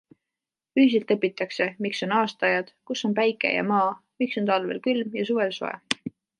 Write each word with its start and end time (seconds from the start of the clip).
Ühiselt 0.83 1.11
õpitakse, 1.15 1.67
miks 1.87 2.01
on 2.07 2.15
aastaajad, 2.21 2.73
kus 2.91 3.05
on 3.11 3.15
päike 3.21 3.53
ja 3.59 3.69
maa, 3.75 3.95
miks 4.25 4.41
on 4.43 4.53
talvel 4.55 4.85
külm 4.89 5.23
ja 5.23 5.31
suvel 5.33 5.57
soe. 5.63 5.75